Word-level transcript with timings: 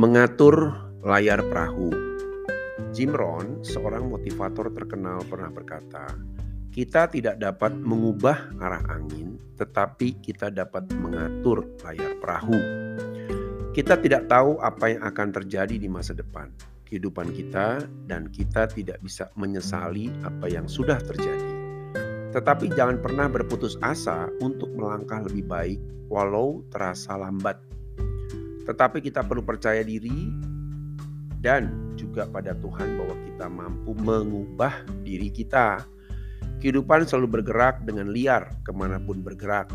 Mengatur 0.00 0.72
layar 1.04 1.44
perahu. 1.44 1.92
Jim 2.88 3.12
Rohn, 3.12 3.60
seorang 3.60 4.08
motivator 4.08 4.72
terkenal 4.72 5.20
pernah 5.28 5.52
berkata, 5.52 6.16
kita 6.72 7.12
tidak 7.12 7.36
dapat 7.36 7.76
mengubah 7.76 8.48
arah 8.64 8.80
angin, 8.88 9.36
tetapi 9.60 10.16
kita 10.24 10.48
dapat 10.48 10.88
mengatur 10.96 11.68
layar 11.84 12.16
perahu. 12.16 12.56
Kita 13.76 14.00
tidak 14.00 14.24
tahu 14.24 14.56
apa 14.64 14.88
yang 14.88 15.04
akan 15.04 15.36
terjadi 15.36 15.76
di 15.76 15.84
masa 15.92 16.16
depan, 16.16 16.48
kehidupan 16.88 17.36
kita, 17.36 17.84
dan 18.08 18.32
kita 18.32 18.72
tidak 18.72 19.04
bisa 19.04 19.28
menyesali 19.36 20.08
apa 20.24 20.48
yang 20.48 20.64
sudah 20.64 20.96
terjadi. 20.96 21.52
Tetapi 22.32 22.72
jangan 22.72 23.04
pernah 23.04 23.28
berputus 23.28 23.76
asa 23.84 24.32
untuk 24.40 24.72
melangkah 24.72 25.20
lebih 25.20 25.44
baik, 25.44 26.08
walau 26.08 26.64
terasa 26.72 27.20
lambat 27.20 27.69
tetapi 28.70 29.02
kita 29.02 29.26
perlu 29.26 29.42
percaya 29.42 29.82
diri 29.82 30.30
dan 31.42 31.90
juga 31.98 32.30
pada 32.30 32.54
Tuhan 32.54 33.02
bahwa 33.02 33.16
kita 33.26 33.46
mampu 33.50 33.98
mengubah 33.98 34.86
diri 35.02 35.26
kita. 35.26 35.82
Kehidupan 36.62 37.02
selalu 37.02 37.40
bergerak 37.40 37.82
dengan 37.82 38.14
liar 38.14 38.46
ke 38.62 38.70
mana 38.70 39.02
pun 39.02 39.26
bergerak. 39.26 39.66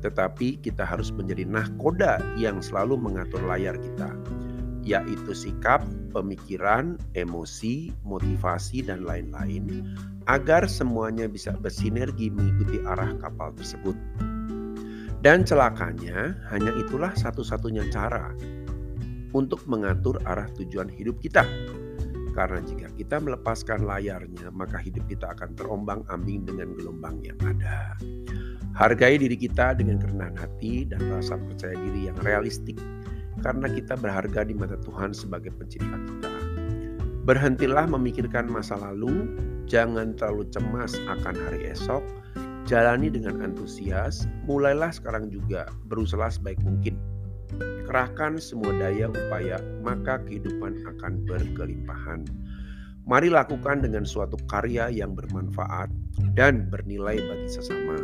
Tetapi 0.00 0.64
kita 0.64 0.86
harus 0.86 1.12
menjadi 1.12 1.44
nahkoda 1.44 2.24
yang 2.40 2.64
selalu 2.64 2.96
mengatur 2.96 3.42
layar 3.44 3.76
kita. 3.76 4.08
Yaitu 4.86 5.34
sikap, 5.34 5.84
pemikiran, 6.16 6.96
emosi, 7.18 7.92
motivasi, 8.06 8.86
dan 8.86 9.04
lain-lain. 9.04 9.92
Agar 10.30 10.64
semuanya 10.70 11.28
bisa 11.28 11.52
bersinergi 11.58 12.32
mengikuti 12.32 12.80
arah 12.86 13.12
kapal 13.18 13.52
tersebut. 13.58 13.98
Dan 15.18 15.42
celakanya, 15.42 16.38
hanya 16.54 16.70
itulah 16.78 17.10
satu-satunya 17.10 17.90
cara 17.90 18.30
untuk 19.34 19.66
mengatur 19.66 20.22
arah 20.22 20.46
tujuan 20.54 20.86
hidup 20.86 21.18
kita. 21.18 21.42
Karena 22.38 22.62
jika 22.62 22.86
kita 22.94 23.18
melepaskan 23.18 23.82
layarnya, 23.82 24.54
maka 24.54 24.78
hidup 24.78 25.10
kita 25.10 25.34
akan 25.34 25.58
terombang-ambing 25.58 26.46
dengan 26.46 26.70
gelombang 26.78 27.18
yang 27.26 27.34
ada. 27.42 27.98
Hargai 28.78 29.18
diri 29.18 29.34
kita 29.34 29.74
dengan 29.74 29.98
kerendahan 29.98 30.38
hati 30.38 30.86
dan 30.86 31.02
rasa 31.10 31.34
percaya 31.34 31.74
diri 31.74 32.06
yang 32.06 32.14
realistik, 32.22 32.78
karena 33.42 33.66
kita 33.66 33.98
berharga 33.98 34.46
di 34.46 34.54
mata 34.54 34.78
Tuhan 34.78 35.10
sebagai 35.10 35.50
pencipta 35.50 35.98
kita. 35.98 36.34
Berhentilah 37.26 37.90
memikirkan 37.90 38.46
masa 38.46 38.78
lalu, 38.78 39.34
jangan 39.66 40.14
terlalu 40.14 40.46
cemas 40.54 40.94
akan 41.10 41.34
hari 41.34 41.74
esok, 41.74 42.06
Jalani 42.68 43.08
dengan 43.08 43.40
antusias, 43.40 44.28
mulailah 44.44 44.92
sekarang 44.92 45.32
juga 45.32 45.72
berusaha 45.88 46.28
sebaik 46.28 46.60
mungkin. 46.60 47.00
Kerahkan 47.88 48.36
semua 48.36 48.76
daya 48.76 49.08
upaya, 49.08 49.56
maka 49.80 50.20
kehidupan 50.28 50.84
akan 50.84 51.24
berkelimpahan. 51.24 52.28
Mari 53.08 53.32
lakukan 53.32 53.80
dengan 53.80 54.04
suatu 54.04 54.36
karya 54.52 54.92
yang 54.92 55.16
bermanfaat 55.16 55.88
dan 56.36 56.68
bernilai 56.68 57.16
bagi 57.16 57.48
sesama. 57.48 57.96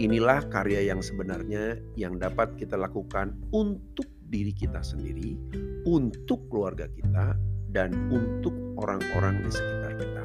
Inilah 0.00 0.40
karya 0.48 0.88
yang 0.88 1.04
sebenarnya 1.04 1.76
yang 2.00 2.16
dapat 2.16 2.56
kita 2.56 2.80
lakukan 2.80 3.36
untuk 3.52 4.08
diri 4.32 4.56
kita 4.56 4.80
sendiri, 4.80 5.36
untuk 5.84 6.48
keluarga 6.48 6.88
kita, 6.88 7.36
dan 7.76 7.92
untuk 8.08 8.56
orang-orang 8.80 9.44
di 9.44 9.52
sekitar 9.52 9.92
kita. 10.00 10.24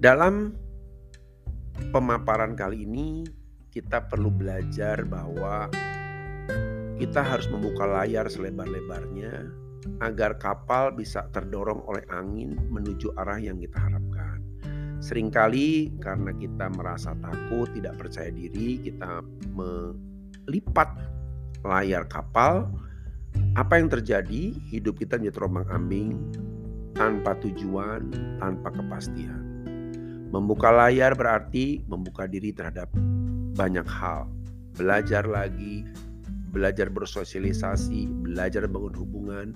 Dalam 0.00 0.63
pemaparan 1.94 2.58
kali 2.58 2.82
ini 2.82 3.22
kita 3.70 4.10
perlu 4.10 4.26
belajar 4.26 5.06
bahwa 5.06 5.70
kita 6.98 7.22
harus 7.22 7.46
membuka 7.46 7.86
layar 7.86 8.26
selebar-lebarnya 8.26 9.46
agar 10.02 10.34
kapal 10.42 10.90
bisa 10.90 11.30
terdorong 11.30 11.86
oleh 11.86 12.02
angin 12.10 12.58
menuju 12.74 13.14
arah 13.14 13.38
yang 13.38 13.62
kita 13.62 13.78
harapkan. 13.78 14.42
Seringkali 14.98 15.94
karena 16.02 16.34
kita 16.34 16.66
merasa 16.74 17.14
takut, 17.22 17.70
tidak 17.70 17.94
percaya 18.02 18.34
diri, 18.34 18.90
kita 18.90 19.22
melipat 19.54 20.98
layar 21.62 22.10
kapal. 22.10 22.74
Apa 23.54 23.78
yang 23.78 23.86
terjadi? 23.86 24.50
Hidup 24.66 24.98
kita 24.98 25.14
menjadi 25.14 25.38
terombang-ambing 25.38 26.10
tanpa 26.98 27.38
tujuan, 27.38 28.10
tanpa 28.42 28.74
kepastian. 28.74 29.53
Membuka 30.30 30.72
layar 30.72 31.12
berarti 31.18 31.84
membuka 31.88 32.24
diri 32.24 32.54
terhadap 32.54 32.88
banyak 33.58 33.86
hal. 33.86 34.28
Belajar 34.74 35.26
lagi, 35.28 35.84
belajar 36.54 36.90
bersosialisasi, 36.90 38.06
belajar 38.24 38.70
bangun 38.70 38.94
hubungan, 38.94 39.48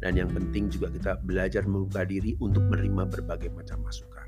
dan 0.00 0.16
yang 0.16 0.32
penting 0.32 0.72
juga 0.72 0.90
kita 0.90 1.12
belajar 1.22 1.62
membuka 1.68 2.02
diri 2.02 2.34
untuk 2.40 2.66
menerima 2.66 3.06
berbagai 3.06 3.50
macam 3.52 3.84
masukan. 3.84 4.26